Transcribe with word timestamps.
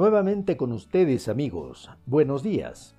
Nuevamente 0.00 0.56
con 0.56 0.72
ustedes 0.72 1.28
amigos, 1.28 1.90
buenos 2.06 2.42
días. 2.42 2.96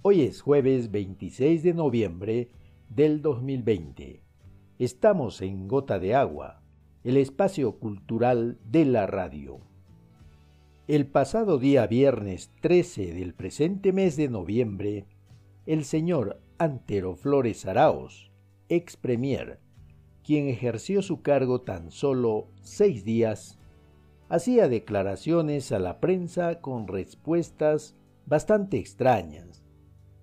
Hoy 0.00 0.22
es 0.22 0.40
jueves 0.40 0.90
26 0.90 1.62
de 1.62 1.74
noviembre 1.74 2.48
del 2.88 3.20
2020. 3.20 4.22
Estamos 4.78 5.42
en 5.42 5.68
Gota 5.68 5.98
de 5.98 6.14
Agua, 6.14 6.62
el 7.04 7.18
espacio 7.18 7.78
cultural 7.78 8.56
de 8.64 8.86
la 8.86 9.06
radio. 9.06 9.60
El 10.86 11.06
pasado 11.06 11.58
día 11.58 11.86
viernes 11.86 12.50
13 12.62 13.12
del 13.12 13.34
presente 13.34 13.92
mes 13.92 14.16
de 14.16 14.30
noviembre, 14.30 15.04
el 15.66 15.84
señor 15.84 16.40
Antero 16.56 17.14
Flores 17.14 17.66
Araos, 17.66 18.30
ex 18.70 18.96
premier, 18.96 19.60
quien 20.24 20.48
ejerció 20.48 21.02
su 21.02 21.20
cargo 21.20 21.60
tan 21.60 21.90
solo 21.90 22.48
seis 22.62 23.04
días, 23.04 23.58
hacía 24.28 24.68
declaraciones 24.68 25.72
a 25.72 25.78
la 25.78 26.00
prensa 26.00 26.60
con 26.60 26.86
respuestas 26.86 27.96
bastante 28.26 28.78
extrañas. 28.78 29.64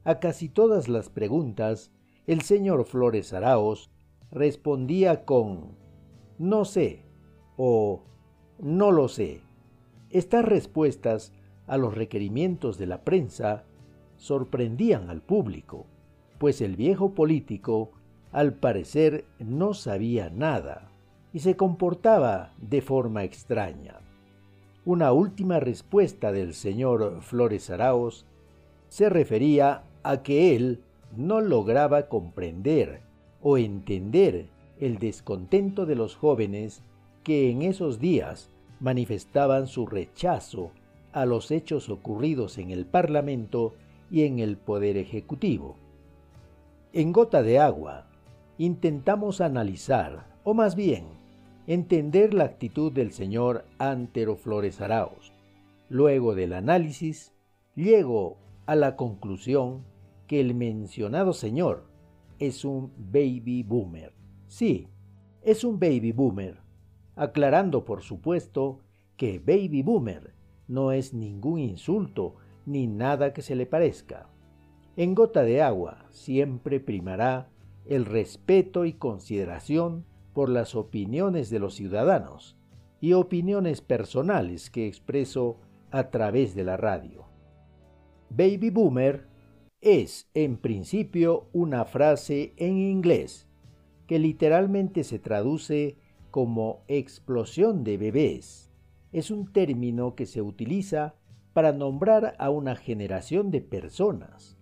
A 0.04 0.20
casi 0.20 0.50
todas 0.50 0.88
las 0.88 1.10
preguntas, 1.10 1.92
el 2.28 2.42
señor 2.42 2.86
Flores 2.86 3.34
Araos 3.34 3.92
respondía 4.32 5.26
con 5.26 5.78
no 6.38 6.66
sé 6.66 7.04
o 7.58 8.04
no 8.60 8.92
lo 8.92 9.08
sé. 9.08 9.42
Estas 10.12 10.46
respuestas 10.46 11.34
a 11.68 11.78
los 11.78 11.96
requerimientos 11.96 12.78
de 12.78 12.86
la 12.86 13.04
prensa 13.04 13.64
sorprendían 14.18 15.10
al 15.10 15.22
público, 15.22 15.88
pues 16.38 16.62
el 16.62 16.76
viejo 16.76 17.14
político 17.14 17.92
al 18.32 18.54
parecer 18.54 19.26
no 19.40 19.74
sabía 19.74 20.30
nada 20.30 20.95
y 21.36 21.42
se 21.42 21.58
comportaba 21.58 22.54
de 22.62 22.82
forma 22.82 23.26
extraña. 23.26 24.00
Una 24.86 25.12
última 25.12 25.60
respuesta 25.60 26.32
del 26.32 26.54
señor 26.54 27.22
Flores 27.22 27.70
Araos 27.70 28.26
se 28.88 29.10
refería 29.10 29.84
a 30.04 30.24
que 30.24 30.56
él 30.56 30.80
no 31.18 31.42
lograba 31.42 32.08
comprender 32.08 33.02
o 33.42 33.58
entender 33.58 34.48
el 34.80 34.98
descontento 34.98 35.86
de 35.86 35.96
los 35.96 36.16
jóvenes 36.16 36.84
que 37.26 37.52
en 37.52 37.64
esos 37.64 38.00
días 38.00 38.50
manifestaban 38.80 39.68
su 39.68 39.88
rechazo 39.88 40.72
a 41.12 41.26
los 41.26 41.52
hechos 41.52 41.90
ocurridos 41.90 42.58
en 42.58 42.72
el 42.72 42.86
Parlamento 42.86 43.74
y 44.10 44.24
en 44.24 44.40
el 44.40 44.56
Poder 44.56 44.96
Ejecutivo. 44.96 45.76
En 46.94 47.12
Gota 47.12 47.44
de 47.44 47.60
Agua 47.60 48.08
intentamos 48.58 49.42
analizar, 49.42 50.34
o 50.46 50.54
más 50.54 50.78
bien 50.78 51.25
entender 51.68 52.34
la 52.34 52.44
actitud 52.44 52.92
del 52.92 53.12
señor 53.12 53.66
Antero 53.80 54.36
Flores 54.36 54.82
Araos. 54.82 55.34
Luego 55.90 56.36
del 56.36 56.54
análisis, 56.54 57.34
llego 57.76 58.38
a 58.66 58.76
la 58.76 58.96
conclusión 58.96 59.84
que 60.28 60.40
el 60.40 60.54
mencionado 60.54 61.34
señor 61.34 61.86
es 62.40 62.66
un 62.66 62.92
baby 62.98 63.64
boomer. 63.64 64.14
Sí, 64.48 64.88
es 65.42 65.64
un 65.64 65.80
baby 65.80 66.12
boomer, 66.12 66.58
aclarando 67.16 67.84
por 67.86 68.02
supuesto 68.02 68.82
que 69.18 69.40
baby 69.40 69.82
boomer 69.82 70.34
no 70.68 70.92
es 70.92 71.14
ningún 71.14 71.60
insulto 71.60 72.36
ni 72.66 72.88
nada 72.88 73.34
que 73.34 73.42
se 73.42 73.56
le 73.56 73.66
parezca. 73.66 74.30
En 74.98 75.16
gota 75.16 75.44
de 75.44 75.62
agua 75.62 76.06
siempre 76.10 76.80
primará 76.80 77.50
el 77.86 78.06
respeto 78.06 78.86
y 78.86 78.94
consideración 78.94 80.06
por 80.36 80.50
las 80.50 80.76
opiniones 80.76 81.50
de 81.50 81.60
los 81.60 81.76
ciudadanos 81.76 82.58
y 83.00 83.14
opiniones 83.14 83.82
personales 83.82 84.70
que 84.70 84.86
expreso 84.86 85.62
a 85.92 86.12
través 86.12 86.54
de 86.56 86.66
la 86.66 86.76
radio. 86.76 87.26
Baby 88.30 88.70
Boomer 88.70 89.28
es 89.80 90.30
en 90.34 90.58
principio 90.58 91.48
una 91.54 91.86
frase 91.86 92.54
en 92.58 92.78
inglés 92.78 93.48
que 94.08 94.20
literalmente 94.20 95.06
se 95.06 95.20
traduce 95.20 95.98
como 96.32 96.84
explosión 96.90 97.86
de 97.86 97.98
bebés. 97.98 98.74
Es 99.14 99.32
un 99.32 99.54
término 99.54 100.16
que 100.16 100.26
se 100.26 100.42
utiliza 100.42 101.16
para 101.54 101.72
nombrar 101.72 102.36
a 102.40 102.50
una 102.50 102.76
generación 102.76 103.52
de 103.52 103.62
personas, 103.62 104.58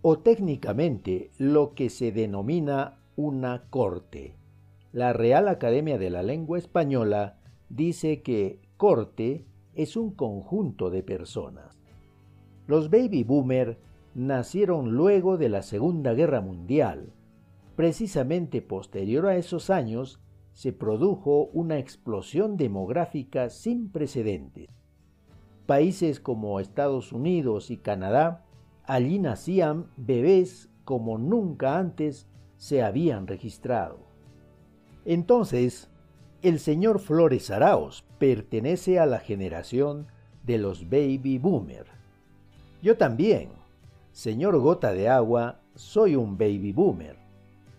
o 0.00 0.20
técnicamente 0.20 1.32
lo 1.38 1.74
que 1.74 1.90
se 1.90 2.12
denomina 2.12 3.00
una 3.16 3.64
corte. 3.68 4.36
La 4.92 5.14
Real 5.14 5.48
Academia 5.48 5.96
de 5.96 6.10
la 6.10 6.22
Lengua 6.22 6.58
Española 6.58 7.38
dice 7.70 8.20
que 8.20 8.60
corte 8.76 9.46
es 9.72 9.96
un 9.96 10.10
conjunto 10.10 10.90
de 10.90 11.02
personas. 11.02 11.80
Los 12.66 12.90
baby 12.90 13.24
boomer 13.24 13.78
nacieron 14.14 14.92
luego 14.92 15.38
de 15.38 15.48
la 15.48 15.62
Segunda 15.62 16.12
Guerra 16.12 16.42
Mundial. 16.42 17.14
Precisamente 17.74 18.60
posterior 18.60 19.28
a 19.28 19.36
esos 19.36 19.70
años 19.70 20.20
se 20.52 20.74
produjo 20.74 21.46
una 21.54 21.78
explosión 21.78 22.58
demográfica 22.58 23.48
sin 23.48 23.88
precedentes. 23.88 24.68
Países 25.64 26.20
como 26.20 26.60
Estados 26.60 27.12
Unidos 27.12 27.70
y 27.70 27.78
Canadá, 27.78 28.44
allí 28.84 29.18
nacían 29.18 29.86
bebés 29.96 30.68
como 30.84 31.16
nunca 31.16 31.78
antes 31.78 32.28
se 32.58 32.82
habían 32.82 33.26
registrado. 33.26 34.11
Entonces, 35.04 35.88
el 36.42 36.58
señor 36.58 37.00
Flores 37.00 37.50
Araos 37.50 38.04
pertenece 38.18 38.98
a 38.98 39.06
la 39.06 39.18
generación 39.18 40.06
de 40.44 40.58
los 40.58 40.90
baby 40.90 41.38
boomer. 41.38 41.86
Yo 42.82 42.96
también, 42.96 43.50
señor 44.12 44.58
Gota 44.58 44.92
de 44.92 45.08
Agua, 45.08 45.60
soy 45.74 46.16
un 46.16 46.36
baby 46.36 46.72
boomer. 46.72 47.16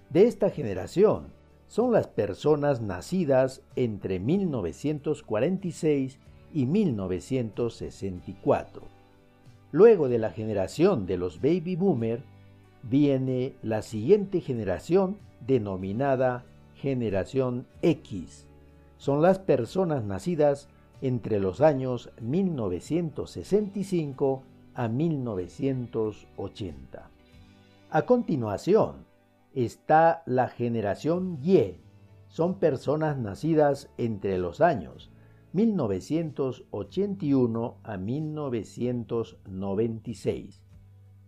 De 0.09 0.27
esta 0.27 0.49
generación 0.49 1.27
son 1.67 1.91
las 1.91 2.07
personas 2.07 2.81
nacidas 2.81 3.61
entre 3.75 4.19
1946 4.19 6.17
y 6.53 6.65
1964. 6.65 8.83
Luego 9.71 10.07
de 10.07 10.19
la 10.19 10.29
generación 10.29 11.05
de 11.07 11.17
los 11.17 11.41
baby 11.41 11.75
boomer 11.75 12.23
viene 12.83 13.55
la 13.63 13.81
siguiente 13.81 14.39
generación 14.39 15.17
denominada 15.47 16.45
generación 16.83 17.65
X. 17.81 18.45
Son 18.97 19.21
las 19.21 19.39
personas 19.39 20.03
nacidas 20.03 20.67
entre 20.99 21.39
los 21.39 21.61
años 21.61 22.11
1965 22.19 24.43
a 24.73 24.89
1980. 24.89 27.09
A 27.89 28.01
continuación 28.01 29.05
está 29.53 30.23
la 30.25 30.49
generación 30.49 31.39
Y. 31.41 31.77
Son 32.27 32.59
personas 32.59 33.17
nacidas 33.17 33.89
entre 33.97 34.37
los 34.37 34.59
años 34.59 35.09
1981 35.53 37.77
a 37.81 37.95
1996. 37.95 40.61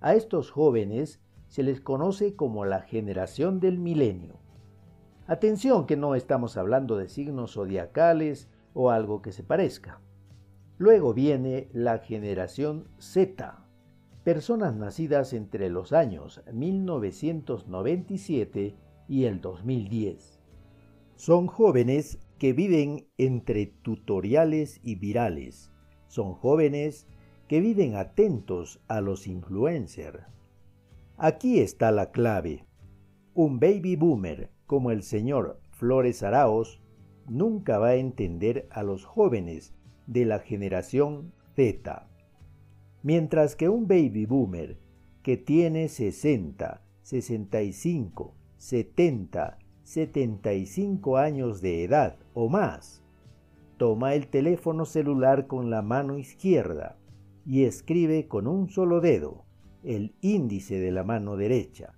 A 0.02 0.16
estos 0.16 0.52
jóvenes 0.52 1.22
se 1.48 1.64
les 1.64 1.80
conoce 1.80 2.36
como 2.36 2.66
la 2.66 2.82
generación 2.82 3.62
del 3.62 3.80
milenio. 3.80 4.44
Atención 5.28 5.88
que 5.88 5.98
no 5.98 6.14
estamos 6.14 6.56
hablando 6.56 6.98
de 6.98 7.08
signos 7.08 7.54
zodiacales 7.54 8.48
o 8.76 8.92
algo 8.92 9.24
que 9.24 9.32
se 9.32 9.42
parezca. 9.42 10.00
Luego 10.78 11.16
viene 11.16 11.68
la 11.74 11.98
generación 11.98 12.88
Z, 13.00 13.66
personas 14.24 14.76
nacidas 14.76 15.34
entre 15.34 15.72
los 15.72 15.94
años 15.94 16.44
1997 16.54 18.76
y 19.08 19.24
el 19.24 19.42
2010. 19.42 20.40
Son 21.16 21.48
jóvenes 21.48 22.20
que 22.38 22.54
viven 22.54 23.08
entre 23.18 23.66
tutoriales 23.66 24.80
y 24.84 24.94
virales. 24.94 25.72
Son 26.08 26.34
jóvenes 26.34 27.08
que 27.48 27.62
viven 27.62 27.96
atentos 27.96 28.80
a 28.88 29.02
los 29.02 29.26
influencers. 29.26 30.24
Aquí 31.18 31.62
está 31.62 31.92
la 31.92 32.12
clave. 32.12 32.68
Un 33.34 33.60
baby 33.60 33.96
boomer 33.96 34.54
como 34.66 34.92
el 34.92 35.04
señor 35.04 35.60
Flores 35.72 36.24
Araos 36.24 36.82
nunca 37.28 37.80
va 37.80 37.90
a 37.90 37.96
entender 37.96 38.68
a 38.72 38.84
los 38.84 39.06
jóvenes 39.06 39.74
de 40.08 40.26
la 40.26 40.40
generación 40.40 41.34
Z. 41.56 42.08
Mientras 43.04 43.56
que 43.56 43.70
un 43.70 43.88
baby 43.88 44.26
boomer 44.26 44.78
que 45.22 45.38
tiene 45.38 45.90
60, 45.90 46.82
65, 47.02 48.36
70, 48.58 49.58
75 49.84 51.18
años 51.18 51.62
de 51.62 51.84
edad 51.84 52.18
o 52.34 52.50
más, 52.50 53.04
toma 53.78 54.16
el 54.16 54.28
teléfono 54.28 54.86
celular 54.86 55.48
con 55.48 55.70
la 55.70 55.82
mano 55.82 56.18
izquierda 56.18 56.98
y 57.46 57.66
escribe 57.66 58.28
con 58.28 58.48
un 58.48 58.70
solo 58.70 59.02
dedo 59.02 59.46
el 59.84 60.16
índice 60.22 60.80
de 60.80 60.92
la 60.92 61.04
mano 61.04 61.36
derecha 61.38 61.94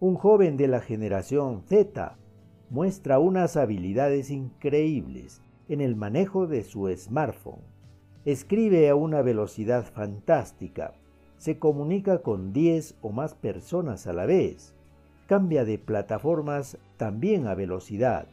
un 0.00 0.14
joven 0.14 0.56
de 0.56 0.66
la 0.66 0.80
generación 0.80 1.62
Z 1.66 2.16
muestra 2.70 3.18
unas 3.18 3.58
habilidades 3.58 4.30
increíbles 4.30 5.42
en 5.68 5.82
el 5.82 5.94
manejo 5.94 6.46
de 6.46 6.64
su 6.64 6.88
smartphone. 6.96 7.60
escribe 8.24 8.88
a 8.88 8.94
una 8.94 9.20
velocidad 9.20 9.84
fantástica, 9.84 10.94
se 11.36 11.58
comunica 11.58 12.22
con 12.22 12.54
10 12.54 12.96
o 13.02 13.12
más 13.12 13.34
personas 13.34 14.06
a 14.06 14.14
la 14.14 14.24
vez, 14.24 14.74
cambia 15.26 15.66
de 15.66 15.78
plataformas 15.78 16.78
también 16.96 17.46
a 17.46 17.54
velocidad. 17.54 18.26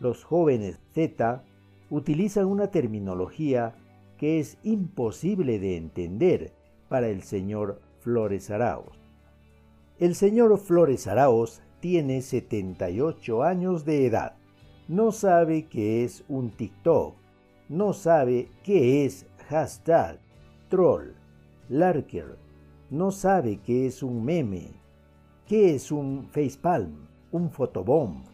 Los 0.00 0.24
jóvenes 0.24 0.78
Z 0.92 1.42
utilizan 1.88 2.46
una 2.46 2.70
terminología 2.70 3.74
que 4.18 4.40
es 4.40 4.58
imposible 4.62 5.58
de 5.58 5.78
entender 5.78 6.52
para 6.90 7.08
el 7.08 7.22
señor 7.22 7.80
Flores 8.00 8.50
Araos. 8.50 9.03
El 10.00 10.16
señor 10.16 10.58
Flores 10.58 11.06
Araos 11.06 11.62
tiene 11.78 12.20
78 12.20 13.44
años 13.44 13.84
de 13.84 14.06
edad. 14.06 14.34
No 14.88 15.12
sabe 15.12 15.68
qué 15.68 16.02
es 16.02 16.24
un 16.28 16.50
TikTok. 16.50 17.14
No 17.68 17.92
sabe 17.92 18.48
qué 18.64 19.04
es 19.04 19.24
hashtag, 19.48 20.18
troll, 20.68 21.14
larker. 21.68 22.36
No 22.90 23.12
sabe 23.12 23.60
qué 23.64 23.86
es 23.86 24.02
un 24.02 24.24
meme. 24.24 24.72
¿Qué 25.46 25.76
es 25.76 25.92
un 25.92 26.26
facepalm? 26.28 27.06
Un 27.30 27.48
photobomb. 27.48 28.24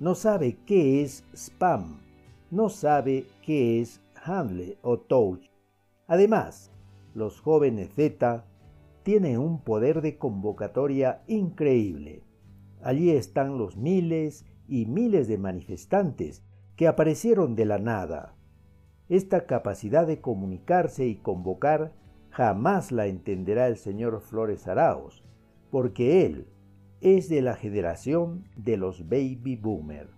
No 0.00 0.14
sabe 0.14 0.58
qué 0.66 1.02
es 1.02 1.24
spam. 1.34 1.98
No 2.50 2.68
sabe 2.68 3.26
qué 3.42 3.80
es 3.80 4.02
handle 4.22 4.76
o 4.82 4.98
touch. 4.98 5.48
Además, 6.06 6.70
los 7.14 7.40
jóvenes 7.40 7.88
Z 7.96 8.44
tienen 9.02 9.38
un 9.38 9.62
poder 9.62 10.02
de 10.02 10.18
convocatoria 10.18 11.22
increíble. 11.26 12.22
Allí 12.82 13.10
están 13.10 13.58
los 13.58 13.76
miles 13.76 14.46
y 14.68 14.86
miles 14.86 15.28
de 15.28 15.38
manifestantes 15.38 16.42
que 16.76 16.88
aparecieron 16.88 17.56
de 17.56 17.64
la 17.66 17.78
nada. 17.78 18.36
Esta 19.08 19.46
capacidad 19.46 20.06
de 20.06 20.20
comunicarse 20.20 21.06
y 21.06 21.16
convocar 21.16 21.92
jamás 22.30 22.92
la 22.92 23.06
entenderá 23.06 23.66
el 23.66 23.76
señor 23.76 24.20
Flores 24.20 24.68
Araos, 24.68 25.24
porque 25.70 26.24
él 26.24 26.46
es 27.00 27.28
de 27.28 27.42
la 27.42 27.54
generación 27.54 28.44
de 28.56 28.76
los 28.76 29.08
baby 29.08 29.56
boomer. 29.56 30.10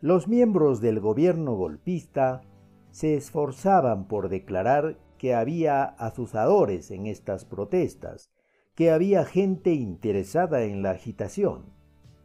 Los 0.00 0.28
miembros 0.28 0.80
del 0.80 1.00
gobierno 1.00 1.54
golpista 1.54 2.42
se 2.90 3.14
esforzaban 3.14 4.06
por 4.06 4.28
declarar 4.28 4.98
que 5.24 5.34
había 5.34 5.84
azuzadores 5.84 6.90
en 6.90 7.06
estas 7.06 7.46
protestas, 7.46 8.30
que 8.74 8.90
había 8.90 9.24
gente 9.24 9.72
interesada 9.72 10.64
en 10.64 10.82
la 10.82 10.90
agitación. 10.90 11.72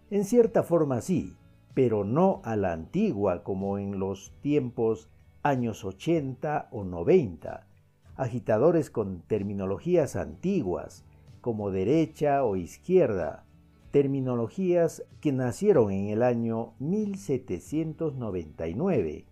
En 0.10 0.26
cierta 0.26 0.64
forma 0.64 1.00
sí, 1.00 1.38
pero 1.74 2.04
no 2.04 2.42
a 2.44 2.58
la 2.58 2.74
antigua 2.74 3.46
como 3.46 3.78
en 3.78 4.00
los 4.00 4.34
tiempos 4.42 5.10
años 5.44 5.86
80 5.86 6.68
o 6.72 6.84
90, 6.84 7.70
agitadores 8.18 8.90
con 8.90 9.22
terminologías 9.22 10.18
antiguas, 10.18 11.06
como 11.40 11.72
derecha 11.72 12.44
o 12.44 12.58
izquierda, 12.58 13.46
terminologías 13.92 15.06
que 15.22 15.32
nacieron 15.32 15.94
en 15.94 16.10
el 16.10 16.22
año 16.22 16.74
1799, 16.80 19.26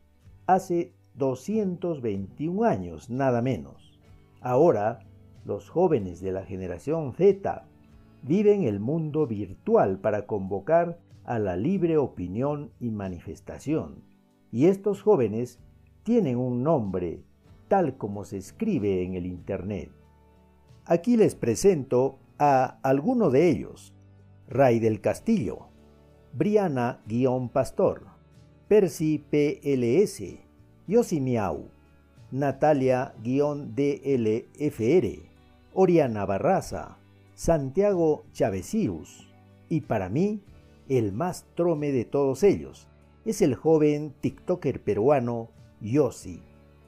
hace 0.46 0.94
221 1.18 2.64
años 2.64 3.10
nada 3.10 3.42
menos. 3.42 4.00
Ahora, 4.42 5.00
los 5.46 5.70
jóvenes 5.70 6.22
de 6.22 6.32
la 6.32 6.44
generación 6.44 7.14
Z 7.14 7.66
viven 8.22 8.64
el 8.64 8.80
mundo 8.80 9.28
virtual 9.28 10.00
para 10.00 10.26
convocar 10.26 11.00
a 11.24 11.40
la 11.40 11.58
libre 11.58 11.98
opinión 11.98 12.72
y 12.80 12.92
manifestación. 12.92 14.04
Y 14.52 14.66
estos 14.66 15.02
jóvenes 15.02 15.60
tienen 16.04 16.38
un 16.38 16.64
nombre, 16.64 17.24
tal 17.68 17.98
como 17.98 18.24
se 18.24 18.38
escribe 18.38 19.04
en 19.04 19.16
el 19.16 19.26
Internet. 19.26 19.92
Aquí 20.86 21.18
les 21.18 21.36
presento 21.36 22.20
a 22.40 22.80
alguno 22.82 23.30
de 23.30 23.50
ellos. 23.50 23.94
Ray 24.48 24.80
del 24.80 25.02
Castillo, 25.02 25.68
Briana-Pastor, 26.34 28.06
Percy 28.70 29.18
PLS, 29.30 30.47
Yossi 30.88 31.20
Miau, 31.20 31.66
Natalia-DLFR, 32.32 35.20
Oriana 35.74 36.26
Barraza, 36.26 36.98
Santiago 37.36 38.24
Chavesius 38.32 39.28
y 39.68 39.82
para 39.82 40.08
mí, 40.08 40.40
el 40.88 41.12
más 41.12 41.46
trome 41.56 41.92
de 41.92 42.06
todos 42.06 42.44
ellos 42.44 42.88
es 43.26 43.42
el 43.42 43.56
joven 43.56 44.14
TikToker 44.22 44.82
peruano 44.82 45.50
Yossi, 45.82 46.42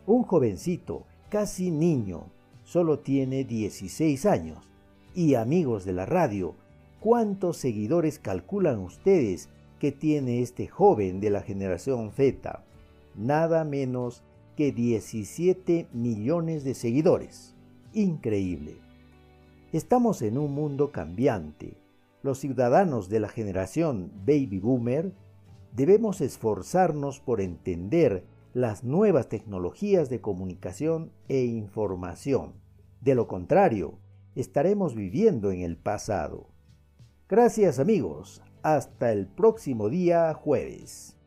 un 0.08 0.24
jovencito, 0.24 1.04
casi 1.30 1.70
niño, 1.70 2.28
solo 2.64 3.00
tiene 3.00 3.44
16 3.44 4.26
años. 4.26 4.72
Y 5.14 5.36
amigos 5.36 5.84
de 5.84 5.92
la 5.92 6.06
radio, 6.06 6.56
¿cuántos 7.02 7.58
seguidores 7.58 8.18
calculan 8.18 8.80
ustedes 8.80 9.50
que 9.78 9.92
tiene 9.92 10.42
este 10.42 10.68
joven 10.68 11.20
de 11.20 11.32
la 11.32 11.42
generación 11.42 12.12
Z? 12.12 12.64
Nada 13.16 13.64
menos 13.64 14.24
que 14.56 14.72
17 14.72 15.88
millones 15.94 16.64
de 16.64 16.74
seguidores. 16.74 17.56
Increíble. 17.94 18.78
Estamos 19.72 20.22
en 20.22 20.38
un 20.38 20.54
mundo 20.54 20.92
cambiante. 20.92 21.78
Los 22.24 22.40
ciudadanos 22.40 23.08
de 23.08 23.20
la 23.20 23.30
generación 23.30 24.12
baby 24.26 24.60
boomer 24.60 25.14
debemos 25.76 26.22
esforzarnos 26.22 27.20
por 27.20 27.40
entender 27.40 28.26
las 28.54 28.84
nuevas 28.84 29.30
tecnologías 29.30 30.10
de 30.10 30.22
comunicación 30.22 31.12
e 31.28 31.46
información. 31.46 32.54
De 33.02 33.16
lo 33.16 33.28
contrario, 33.28 34.00
estaremos 34.36 34.96
viviendo 34.96 35.52
en 35.52 35.62
el 35.62 35.78
pasado. 35.78 36.48
Gracias 37.30 37.80
amigos. 37.80 38.42
Hasta 38.64 39.12
el 39.12 39.28
próximo 39.28 39.90
día 39.90 40.34
jueves. 40.34 41.19